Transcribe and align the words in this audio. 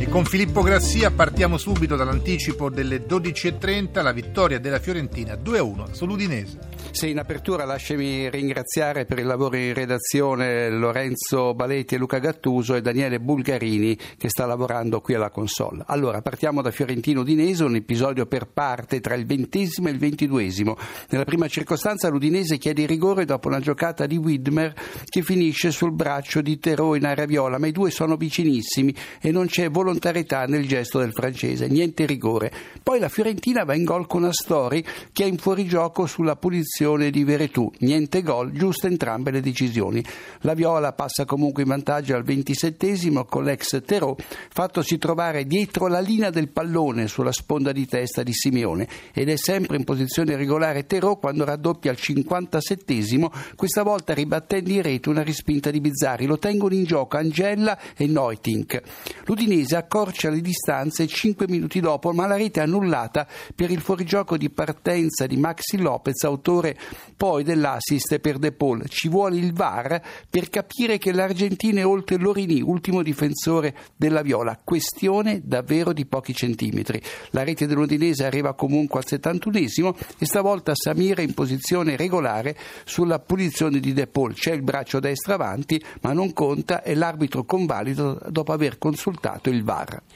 E 0.00 0.08
con 0.08 0.24
Filippo 0.24 0.62
Grassia 0.62 1.10
partiamo 1.10 1.58
subito 1.58 1.96
dall'anticipo 1.96 2.70
delle 2.70 3.04
12.30, 3.04 4.00
la 4.00 4.12
vittoria 4.12 4.60
della 4.60 4.78
Fiorentina 4.78 5.34
2-1 5.34 5.90
sull'Udinese. 5.90 6.78
Sì, 6.92 7.10
in 7.10 7.18
apertura 7.18 7.64
lasciami 7.64 8.30
ringraziare 8.30 9.04
per 9.04 9.18
il 9.18 9.26
lavoro 9.26 9.56
in 9.56 9.74
redazione 9.74 10.70
Lorenzo 10.70 11.54
Baletti 11.54 11.94
e 11.94 11.98
Luca 11.98 12.18
Gattuso 12.18 12.74
e 12.74 12.80
Daniele 12.80 13.20
Bulgarini 13.20 13.96
che 14.16 14.28
sta 14.28 14.46
lavorando 14.46 15.00
qui 15.00 15.14
alla 15.14 15.30
console. 15.30 15.82
Allora, 15.86 16.22
partiamo 16.22 16.62
da 16.62 16.70
Fiorentino 16.70 17.20
Udinese, 17.20 17.64
un 17.64 17.76
episodio 17.76 18.26
per 18.26 18.46
parte 18.46 19.00
tra 19.00 19.14
il 19.14 19.26
ventesimo 19.26 19.88
e 19.88 19.90
il 19.90 19.98
ventiduesimo. 19.98 20.76
Nella 21.10 21.24
prima 21.24 21.46
circostanza 21.46 22.08
l'Udinese 22.08 22.56
chiede 22.56 22.86
rigore 22.86 23.24
dopo 23.24 23.48
una 23.48 23.60
giocata 23.60 24.06
di 24.06 24.16
Widmer 24.16 24.74
che 25.04 25.22
finisce 25.22 25.70
sul 25.70 25.92
braccio 25.92 26.40
di 26.40 26.58
Terò 26.58 26.94
in 26.94 27.04
area 27.04 27.26
viola, 27.26 27.58
ma 27.58 27.66
i 27.66 27.72
due 27.72 27.90
sono 27.90 28.16
vicinissimi 28.16 28.94
e 29.20 29.30
non 29.30 29.46
c'è 29.46 29.68
volontarietà 29.88 30.44
nel 30.44 30.68
gesto 30.68 30.98
del 30.98 31.12
francese, 31.12 31.66
niente 31.66 32.04
rigore. 32.04 32.52
Poi 32.82 32.98
la 32.98 33.08
Fiorentina 33.08 33.64
va 33.64 33.74
in 33.74 33.84
gol 33.84 34.06
con 34.06 34.24
Astori 34.24 34.84
che 35.12 35.24
è 35.24 35.26
in 35.26 35.38
fuorigioco 35.38 36.04
sulla 36.06 36.36
punizione 36.36 37.10
di 37.10 37.24
Veretù. 37.24 37.70
Niente 37.78 38.22
gol, 38.22 38.52
giuste 38.52 38.88
entrambe 38.88 39.30
le 39.30 39.40
decisioni. 39.40 40.04
La 40.40 40.52
Viola 40.52 40.92
passa 40.92 41.24
comunque 41.24 41.62
in 41.62 41.68
vantaggio 41.68 42.14
al 42.14 42.22
ventisettesimo 42.22 43.24
con 43.24 43.44
l'ex 43.44 43.82
Terò, 43.84 44.14
fattosi 44.50 44.98
trovare 44.98 45.44
dietro 45.44 45.86
la 45.86 46.00
linea 46.00 46.30
del 46.30 46.48
pallone 46.48 47.08
sulla 47.08 47.32
sponda 47.32 47.72
di 47.72 47.86
testa 47.86 48.22
di 48.22 48.32
Simeone 48.32 48.86
ed 49.14 49.30
è 49.30 49.36
sempre 49.36 49.76
in 49.76 49.84
posizione 49.84 50.36
regolare 50.36 50.84
Terò 50.84 51.16
quando 51.16 51.44
raddoppia 51.44 51.90
al 51.90 51.96
cinquantasettesimo, 51.96 53.32
questa 53.56 53.82
volta 53.82 54.12
ribattendo 54.12 54.70
in 54.70 54.82
rete 54.82 55.08
una 55.08 55.22
rispinta 55.22 55.70
di 55.70 55.80
Bizzarri. 55.80 56.26
Lo 56.26 56.38
tengono 56.38 56.74
in 56.74 56.84
gioco 56.84 57.16
Angella 57.16 57.78
e 57.96 58.06
Neutink. 58.06 58.82
L'Udinese 59.24 59.76
accorcia 59.78 60.30
le 60.30 60.40
distanze 60.40 61.06
5 61.06 61.46
minuti 61.48 61.80
dopo, 61.80 62.12
ma 62.12 62.26
la 62.26 62.36
rete 62.36 62.60
è 62.60 62.64
annullata 62.64 63.26
per 63.54 63.70
il 63.70 63.80
fuorigioco 63.80 64.36
di 64.36 64.50
partenza 64.50 65.26
di 65.26 65.36
Maxi 65.36 65.78
Lopez, 65.78 66.22
autore 66.24 66.76
poi 67.16 67.42
dell'assist 67.42 68.18
per 68.18 68.38
De 68.38 68.52
Paul. 68.52 68.86
Ci 68.88 69.08
vuole 69.08 69.36
il 69.36 69.52
VAR 69.52 70.00
per 70.28 70.48
capire 70.48 70.98
che 70.98 71.12
l'Argentina 71.12 71.80
è 71.80 71.86
oltre 71.86 72.16
Lorini, 72.18 72.60
ultimo 72.60 73.02
difensore 73.02 73.74
della 73.96 74.22
Viola. 74.22 74.58
Questione 74.62 75.40
davvero 75.44 75.92
di 75.92 76.06
pochi 76.06 76.34
centimetri. 76.34 77.00
La 77.30 77.44
rete 77.44 77.66
dell'Udinese 77.66 78.24
arriva 78.24 78.54
comunque 78.54 79.00
al 79.00 79.06
71esimo 79.08 79.94
e 80.18 80.26
stavolta 80.26 80.72
Samir 80.74 81.18
è 81.18 81.22
in 81.22 81.34
posizione 81.34 81.96
regolare 81.96 82.56
sulla 82.84 83.18
punizione 83.18 83.80
di 83.80 83.92
De 83.92 84.06
Paul. 84.06 84.34
C'è 84.34 84.52
il 84.52 84.62
braccio 84.62 85.00
destro 85.00 85.34
avanti, 85.34 85.82
ma 86.02 86.12
non 86.12 86.32
conta 86.32 86.82
e 86.82 86.94
l'arbitro 86.94 87.44
convalido 87.44 88.20
dopo 88.28 88.52
aver 88.52 88.78
consultato 88.78 89.50
il 89.50 89.62
VAR. 89.62 89.67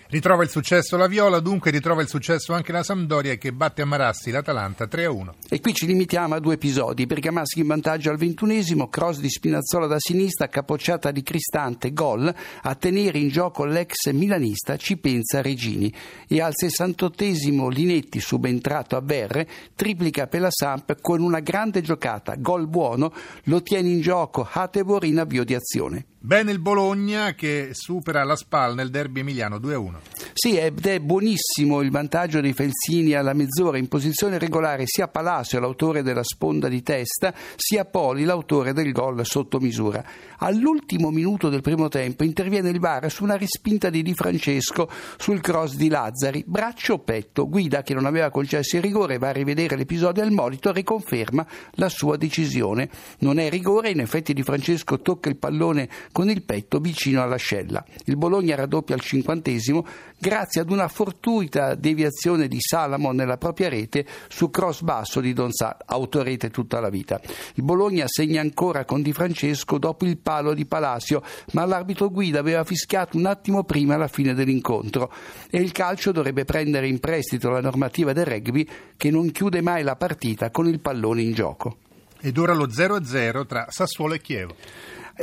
Ritrova 0.08 0.45
il 0.45 0.48
successo 0.48 0.97
la 0.97 1.06
Viola, 1.06 1.39
dunque 1.39 1.70
ritrova 1.70 2.00
il 2.00 2.08
successo 2.08 2.55
anche 2.55 2.72
la 2.72 2.83
Sampdoria 2.83 3.34
che 3.34 3.53
batte 3.53 3.83
a 3.83 3.84
Marassi 3.84 4.31
l'Atalanta 4.31 4.86
3-1. 4.86 5.28
E 5.50 5.61
qui 5.61 5.75
ci 5.75 5.84
limitiamo 5.84 6.34
a 6.34 6.41
due 6.41 6.55
episodi. 6.55 7.05
Bergamaschi 7.05 7.61
in 7.61 7.67
vantaggio 7.67 8.08
al 8.08 8.17
ventunesimo, 8.17 8.89
cross 8.89 9.19
di 9.19 9.28
Spinazzola 9.28 9.86
da 9.86 9.98
sinistra, 9.98 10.48
capocciata 10.48 11.11
di 11.11 11.23
Cristante, 11.23 11.92
gol. 11.92 12.34
A 12.62 12.75
tenere 12.77 13.19
in 13.19 13.28
gioco 13.28 13.67
l'ex 13.67 14.11
milanista 14.12 14.78
ci 14.78 14.97
pensa 14.97 15.42
Regini. 15.42 15.92
E 16.27 16.41
al 16.41 16.53
sessantottesimo 16.55 17.69
Linetti, 17.69 18.20
subentrato 18.20 18.97
a 18.97 19.03
Verre, 19.03 19.47
triplica 19.75 20.28
per 20.28 20.41
la 20.41 20.50
Samp 20.50 20.98
con 21.03 21.20
una 21.20 21.41
grande 21.41 21.83
giocata, 21.83 22.36
gol 22.36 22.69
buono, 22.69 23.12
lo 23.45 23.62
tiene 23.62 23.91
in 23.91 24.00
gioco 24.00 24.48
Hatebor 24.50 25.05
in 25.05 25.19
avvio 25.19 25.45
di 25.45 25.55
azione. 25.55 26.06
Bene 26.24 26.52
il 26.52 26.60
Bologna 26.60 27.34
che 27.34 27.70
supera 27.72 28.22
la 28.22 28.36
SPAL 28.36 28.77
nel 28.77 28.90
derby 28.90 29.20
emiliano 29.20 29.56
2-1. 29.56 30.31
Sì, 30.34 30.56
ed 30.56 30.86
è 30.86 30.98
buonissimo 30.98 31.82
il 31.82 31.90
vantaggio 31.90 32.40
dei 32.40 32.54
Felsini 32.54 33.12
alla 33.12 33.34
mezz'ora 33.34 33.76
in 33.76 33.86
posizione 33.86 34.38
regolare 34.38 34.84
sia 34.86 35.06
Palacio, 35.06 35.60
l'autore 35.60 36.02
della 36.02 36.24
sponda 36.24 36.68
di 36.68 36.82
testa, 36.82 37.34
sia 37.54 37.84
Poli, 37.84 38.24
l'autore 38.24 38.72
del 38.72 38.92
gol 38.92 39.26
sotto 39.26 39.60
misura. 39.60 40.02
All'ultimo 40.38 41.10
minuto 41.10 41.50
del 41.50 41.60
primo 41.60 41.88
tempo 41.88 42.24
interviene 42.24 42.70
il 42.70 42.80
VAR 42.80 43.10
su 43.10 43.24
una 43.24 43.36
respinta 43.36 43.90
di 43.90 44.02
Di 44.02 44.14
Francesco 44.14 44.88
sul 45.18 45.42
cross 45.42 45.74
di 45.74 45.88
Lazzari, 45.88 46.42
braccio 46.46 46.94
o 46.94 46.98
petto. 47.00 47.46
Guida, 47.46 47.82
che 47.82 47.92
non 47.92 48.06
aveva 48.06 48.30
concesso 48.30 48.76
il 48.76 48.82
rigore, 48.82 49.18
va 49.18 49.28
a 49.28 49.32
rivedere 49.32 49.76
l'episodio 49.76 50.22
al 50.22 50.32
monitor 50.32 50.78
e 50.78 50.82
conferma 50.82 51.46
la 51.72 51.90
sua 51.90 52.16
decisione. 52.16 52.88
Non 53.18 53.38
è 53.38 53.50
rigore, 53.50 53.90
in 53.90 54.00
effetti 54.00 54.32
Di 54.32 54.42
Francesco 54.42 54.98
tocca 55.02 55.28
il 55.28 55.36
pallone 55.36 55.90
con 56.10 56.30
il 56.30 56.42
petto 56.42 56.78
vicino 56.78 57.22
all'ascella. 57.22 57.84
Il 58.06 58.16
Bologna 58.16 58.56
raddoppia 58.56 58.94
al 58.94 59.02
cinquantesimo 59.02 59.86
grazie 60.22 60.60
ad 60.60 60.70
una 60.70 60.86
fortuita 60.86 61.74
deviazione 61.74 62.46
di 62.46 62.58
Salamo 62.60 63.10
nella 63.10 63.38
propria 63.38 63.68
rete 63.68 64.06
su 64.28 64.50
cross 64.50 64.83
basso 64.83 65.18
di 65.18 65.33
Donzà, 65.33 65.78
autorete 65.84 66.48
tutta 66.48 66.78
la 66.78 66.90
vita. 66.90 67.20
Il 67.55 67.64
Bologna 67.64 68.05
segna 68.06 68.40
ancora 68.40 68.84
con 68.84 69.02
Di 69.02 69.12
Francesco 69.12 69.78
dopo 69.78 70.05
il 70.05 70.18
palo 70.18 70.55
di 70.55 70.64
Palacio, 70.64 71.24
ma 71.55 71.64
l'arbitro 71.64 72.08
guida 72.08 72.38
aveva 72.38 72.62
fischiato 72.62 73.16
un 73.16 73.27
attimo 73.27 73.64
prima 73.64 73.96
la 73.96 74.06
fine 74.06 74.32
dell'incontro 74.32 75.12
e 75.50 75.58
il 75.58 75.72
calcio 75.72 76.12
dovrebbe 76.12 76.44
prendere 76.44 76.86
in 76.86 77.00
prestito 77.00 77.50
la 77.50 77.61
normativa 77.61 78.12
del 78.12 78.27
rugby 78.27 78.64
che 78.96 79.11
non 79.11 79.32
chiude 79.32 79.61
mai 79.61 79.82
la 79.82 79.96
partita 79.96 80.52
con 80.52 80.68
il 80.68 80.78
pallone 80.78 81.22
in 81.22 81.32
gioco. 81.32 81.78
Ed 82.20 82.38
ora 82.38 82.55
lo 82.55 82.68
0-0 82.68 83.44
tra 83.44 83.66
Sassuolo 83.70 84.14
e 84.14 84.20
Chievo. 84.20 84.55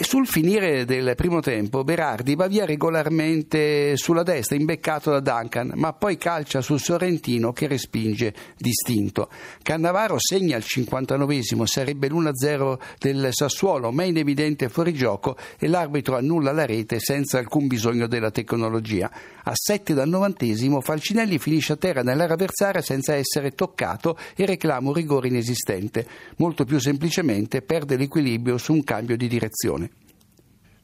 Sul 0.01 0.27
finire 0.27 0.85
del 0.85 1.13
primo 1.15 1.41
tempo 1.41 1.83
Berardi 1.83 2.35
va 2.35 2.47
via 2.47 2.65
regolarmente 2.65 3.97
sulla 3.97 4.23
destra, 4.23 4.55
imbeccato 4.55 5.11
da 5.11 5.19
Duncan, 5.19 5.73
ma 5.75 5.91
poi 5.91 6.17
calcia 6.17 6.61
sul 6.61 6.79
Sorrentino 6.79 7.51
che 7.51 7.67
respinge 7.67 8.33
distinto. 8.57 9.29
Cannavaro 9.61 10.15
segna 10.17 10.55
il 10.55 10.63
59esimo, 10.65 11.65
sarebbe 11.65 12.07
l'1-0 12.07 12.79
del 12.97 13.27
Sassuolo, 13.31 13.91
ma 13.91 14.03
in 14.03 14.17
evidente 14.17 14.69
fuorigioco 14.69 15.35
e 15.59 15.67
l'arbitro 15.67 16.15
annulla 16.15 16.53
la 16.53 16.65
rete 16.65 16.99
senza 16.99 17.37
alcun 17.37 17.67
bisogno 17.67 18.07
della 18.07 18.31
tecnologia. 18.31 19.11
A 19.43 19.53
7 19.53 19.93
dal 19.93 20.07
novantesimo 20.07 20.79
Falcinelli 20.79 21.39
finisce 21.39 21.73
a 21.73 21.77
terra 21.77 22.03
nell'area 22.03 22.35
avversaria 22.35 22.81
senza 22.81 23.15
essere 23.15 23.51
toccato 23.51 24.17
e 24.35 24.45
reclama 24.45 24.87
un 24.87 24.93
rigore 24.93 25.27
inesistente. 25.27 26.07
Molto 26.37 26.63
più 26.63 26.79
semplicemente 26.79 27.61
perde 27.61 27.97
l'equilibrio 27.97 28.57
su 28.57 28.73
un 28.73 28.83
cambio 28.83 29.17
di 29.17 29.27
direzione. 29.27 29.88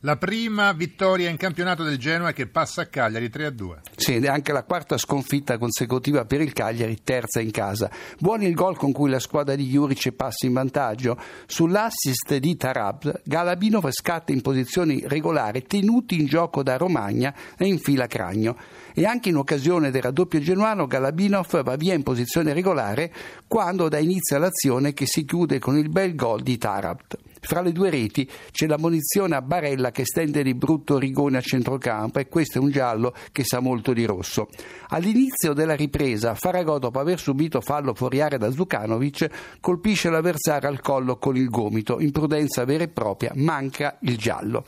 La 0.06 0.18
prima 0.18 0.72
vittoria 0.72 1.32
in 1.32 1.36
campionato 1.36 1.82
del 1.82 1.98
Genoa 1.98 2.32
che 2.32 2.46
passa 2.46 2.84
a 2.84 2.86
Cagliari 2.86 3.28
3-2. 3.28 3.78
Sì, 3.96 4.14
ed 4.14 4.26
è 4.26 4.28
anche 4.28 4.52
la 4.52 4.62
quarta 4.62 5.00
sconfitta 5.00 5.58
consecutiva 5.58 6.26
per 6.26 6.42
il 6.42 6.54
Cagliari, 6.54 7.02
terza 7.04 7.40
in 7.40 7.50
casa. 7.50 7.90
Buono 8.20 8.44
il 8.46 8.54
gol 8.54 8.78
con 8.78 8.92
cui 8.92 9.10
la 9.10 9.18
squadra 9.18 9.56
di 9.56 9.66
Juric 9.68 10.12
passa 10.12 10.46
in 10.46 10.54
vantaggio. 10.54 11.20
Sull'assist 11.48 12.36
di 12.36 12.56
Tarab, 12.56 13.22
Galabinov 13.24 13.90
scatta 13.90 14.32
in 14.32 14.42
posizione 14.42 15.02
regolare, 15.06 15.64
tenuti 15.64 16.20
in 16.20 16.28
gioco 16.28 16.62
da 16.62 16.78
Romagna 16.78 17.34
e 17.58 17.66
infila 17.66 18.06
Cragno. 18.06 18.58
E 18.94 19.08
anche 19.08 19.30
in 19.30 19.38
occasione 19.38 19.90
del 19.90 20.04
raddoppio 20.04 20.40
genuano, 20.40 20.86
Galabinov 20.86 21.64
va 21.64 21.76
via 21.78 21.96
in 21.96 22.04
posizione 22.04 22.54
regolare 22.54 23.12
quando 23.48 23.90
dà 23.90 23.98
inizio 23.98 24.36
all'azione 24.36 24.94
che 24.94 25.08
si 25.08 25.26
chiude 25.26 25.58
con 25.58 25.76
il 25.76 25.90
bel 25.90 26.14
gol 26.14 26.44
di 26.44 26.60
Tarab. 26.60 27.02
Fra 27.46 27.62
le 27.62 27.72
due 27.72 27.92
reti 27.92 28.28
c'è 28.52 28.66
la 28.66 28.80
munizione 28.80 29.36
a 29.36 29.42
Barella 29.44 29.92
che 29.92 30.04
stende 30.04 30.42
di 30.42 30.56
brutto 30.56 30.98
rigone 30.98 31.38
a 31.38 31.42
centrocampo 31.42 32.18
e 32.18 32.28
questo 32.28 32.58
è 32.58 32.62
un 32.62 32.72
giallo 32.72 33.14
che 33.32 33.44
sa 33.44 33.60
molto 33.60 33.94
di 33.94 34.04
rosso. 34.04 34.48
All'inizio 34.90 35.54
della 35.54 35.76
ripresa, 35.76 36.34
Faragò, 36.34 36.80
dopo 36.80 37.00
aver 37.00 37.20
subito 37.20 37.62
fallo 37.62 37.94
fuori 37.94 38.20
area 38.20 38.40
da 38.40 38.50
Zukanovic, 38.50 39.60
colpisce 39.62 40.10
l'avversario 40.10 40.68
al 40.68 40.82
collo 40.82 41.18
con 41.18 41.38
il 41.38 41.50
gomito. 41.50 42.00
Imprudenza 42.00 42.66
vera 42.66 42.84
e 42.84 42.88
propria, 42.88 43.32
manca 43.36 43.98
il 44.02 44.18
giallo. 44.18 44.64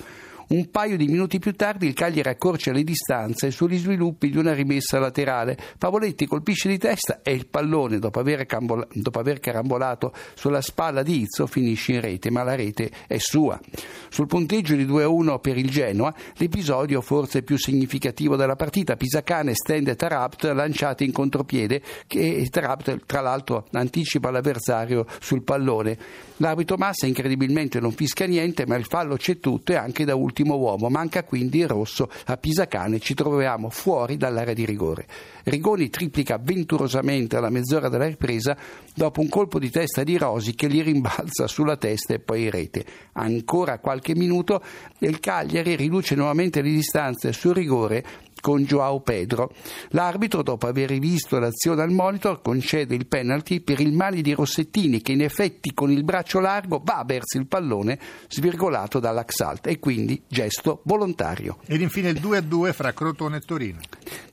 Un 0.50 0.72
paio 0.72 0.96
di 0.96 1.08
minuti 1.08 1.40
più 1.40 1.54
tardi 1.58 1.88
il 1.88 1.94
Cagliari 1.94 2.30
accorcia 2.30 2.72
le 2.72 2.86
distanze 2.86 3.52
sugli 3.52 3.78
sviluppi 3.78 4.30
di 4.30 4.38
una 4.38 4.54
rimessa 4.54 4.98
laterale. 4.98 5.58
Pavoletti 5.78 6.26
colpisce 6.26 6.70
di 6.70 6.78
testa 6.78 7.20
e 7.22 7.34
il 7.34 7.48
pallone, 7.48 8.00
dopo 8.00 8.22
aver, 8.22 8.46
cambola- 8.46 8.88
dopo 8.94 9.20
aver 9.20 9.42
carambolato 9.42 10.14
sulla 10.36 10.62
spalla 10.62 11.04
di 11.04 11.24
Izzo, 11.24 11.48
finisce 11.48 11.92
in 11.92 12.00
rete, 12.00 12.32
ma 12.32 12.44
la 12.44 12.56
rete 12.56 12.90
è 13.08 13.18
sua. 13.18 13.60
Sul 14.08 14.28
punteggio 14.28 14.78
di 14.78 14.86
2-1 14.86 15.42
per 15.42 15.58
il 15.58 15.70
Genoa, 15.70 16.16
l'episodio 16.38 17.02
forse 17.02 17.44
più 17.44 17.58
significativo 17.58 18.38
della 18.38 18.56
partita, 18.56 18.96
Pisacane 18.96 19.54
stende 19.54 19.98
Tarabt 19.98 20.46
lanciato 20.46 21.04
in 21.04 21.12
contropiede 21.12 21.82
che 22.08 22.48
Tarabt 22.50 23.06
tra 23.06 23.20
l'altro 23.20 23.68
anticipa 23.74 24.32
l'avversario 24.32 25.08
sul 25.20 25.44
pallone. 25.44 25.98
L'arbitro 26.38 26.78
Massa 26.78 27.06
incredibilmente 27.06 27.82
non 27.82 27.92
fischia 27.92 28.28
niente, 28.28 28.66
ma 28.66 28.78
il 28.78 28.86
fallo 28.86 29.18
c'è 29.18 29.40
tutto 29.40 29.74
e 29.74 29.76
anche 29.76 30.06
da 30.06 30.16
ultimo 30.16 30.36
l'ultimo 30.38 30.56
uomo, 30.56 30.89
manca 30.89 31.24
quindi 31.24 31.60
il 31.60 31.68
rosso 31.68 32.10
a 32.25 32.38
Pisacane, 32.38 33.00
ci 33.00 33.13
troviamo 33.13 33.69
fuori 33.69 34.18
dall'area 34.18 34.54
di 34.54 34.66
rigore. 34.66 35.07
Rigoni 35.44 35.89
triplica 35.89 36.36
avventurosamente 36.36 37.38
alla 37.38 37.50
mezz'ora 37.50 37.89
della 37.89 38.06
ripresa 38.06 38.56
dopo 38.94 39.22
un 39.22 39.30
colpo 39.30 39.57
di 39.60 39.69
testa 39.69 40.04
di 40.04 40.18
Rosi 40.18 40.54
che 40.54 40.68
gli 40.68 40.84
rimbalza 40.84 41.48
sulla 41.48 41.78
testa 41.78 42.13
e 42.13 42.19
poi 42.19 42.44
in 42.44 42.51
rete. 42.51 42.86
Ancora 43.13 43.80
qualche 43.80 44.16
minuto 44.16 44.62
e 45.00 45.07
il 45.07 45.19
Cagliari 45.19 45.75
riduce 45.75 46.16
nuovamente 46.16 46.62
le 46.62 46.69
distanze 46.69 47.31
sul 47.31 47.54
rigore 47.54 48.06
con 48.48 48.64
Joao 48.64 49.02
Pedro. 49.02 49.52
L'arbitro, 49.90 50.42
dopo 50.42 50.68
aver 50.68 50.88
rivisto 50.88 51.38
l'azione 51.38 51.82
al 51.82 51.92
monitor, 51.92 52.42
concede 52.42 52.96
il 52.96 53.06
penalty 53.06 53.60
per 53.60 53.82
il 53.82 53.92
mani 53.92 54.22
di 54.22 54.32
Rossettini 54.32 55.02
che 55.02 55.12
in 55.12 55.22
effetti 55.22 55.74
con 55.74 55.92
il 55.92 56.06
braccio 56.06 56.40
largo 56.40 56.82
va 56.82 57.04
verso 57.06 57.38
il 57.38 57.46
pallone 57.46 58.00
svirgolato 58.30 59.02
dall'Axalt 59.02 59.68
e 59.68 59.80
quindi 59.80 60.22
gesto 60.30 60.80
volontario. 60.84 61.58
Ed 61.66 61.82
infine 61.82 62.08
il 62.08 62.22
2-2 62.22 62.72
fra 62.72 62.94
Crotone 62.94 63.36
e 63.36 63.42
Torino. 63.42 63.80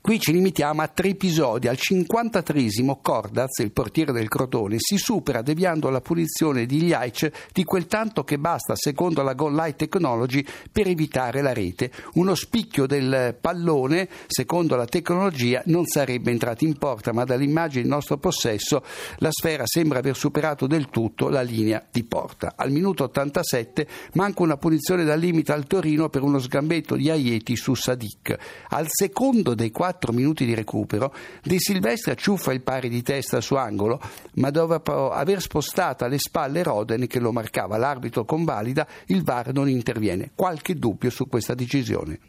Qui 0.01 0.21
ci 0.21 0.33
limitiamo 0.33 0.83
a 0.83 0.89
tre 0.89 1.09
episodi. 1.09 1.69
Al 1.69 1.79
53esimo 1.79 2.99
Cordaz, 3.01 3.59
il 3.59 3.73
portiere 3.73 4.13
del 4.13 4.29
Crotone, 4.29 4.77
si 4.79 4.99
supera 4.99 5.41
deviando 5.41 5.89
la 5.89 6.01
punizione 6.01 6.67
di 6.67 6.83
Gliaic 6.83 7.31
di 7.53 7.65
quel 7.65 7.87
tanto 7.87 8.23
che 8.25 8.39
basta, 8.39 8.75
secondo 8.77 9.23
la 9.23 9.33
Goal 9.33 9.55
Light 9.55 9.77
Technology, 9.77 10.45
per 10.71 10.89
evitare 10.89 11.41
la 11.41 11.53
rete. 11.53 11.91
Uno 12.15 12.35
spicchio 12.35 12.87
del 12.87 13.37
pallone, 13.41 14.09
secondo 14.27 14.77
la 14.77 14.85
tecnologia, 14.85 15.63
non 15.67 15.87
sarebbe 15.87 16.31
entrato 16.31 16.65
in 16.65 16.77
porta, 16.77 17.13
ma 17.13 17.25
dall'immagine 17.25 17.85
in 17.85 17.89
nostro 17.89 18.19
possesso 18.19 18.85
la 19.19 19.31
sfera 19.31 19.65
sembra 19.67 20.01
aver 20.01 20.17
superato 20.17 20.67
del 20.67 20.91
tutto 20.91 21.29
la 21.29 21.43
linea 21.43 21.83
di 21.91 22.05
porta. 22.05 22.53
Al 22.57 22.71
minuto 22.71 23.05
87 23.05 23.87
manca 24.15 24.43
una 24.43 24.57
punizione 24.57 25.05
dal 25.05 25.19
limite 25.19 25.53
al 25.53 25.67
Torino 25.67 26.09
per 26.09 26.23
uno 26.23 26.39
sgambetto 26.39 26.95
di 26.97 27.11
Aieti 27.11 27.57
su 27.57 27.75
Sadik. 27.75 28.37
Al 28.69 28.87
secondo 28.89 29.55
dei 29.65 29.71
quattro 29.71 29.93
4 29.95 30.13
minuti 30.13 30.45
di 30.45 30.55
recupero, 30.55 31.15
De 31.43 31.59
Silvestri 31.59 32.11
acciuffa 32.11 32.53
il 32.53 32.61
pari 32.61 32.89
di 32.89 33.03
testa 33.03 33.41
su 33.41 33.55
angolo, 33.55 34.01
ma 34.35 34.51
dopo 34.51 35.11
aver 35.11 35.41
spostato 35.41 36.05
alle 36.05 36.19
spalle 36.19 36.63
Roden 36.63 37.07
che 37.07 37.21
lo 37.21 37.33
marcava 37.33 37.77
l'arbitro 37.77 38.25
convalida, 38.25 38.87
il 39.07 39.23
VAR 39.23 39.53
non 39.53 39.69
interviene. 39.69 40.31
Qualche 40.35 40.75
dubbio 40.75 41.11
su 41.11 41.27
questa 41.29 41.55
decisione. 41.55 42.21